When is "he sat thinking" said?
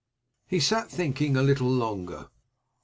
0.47-1.37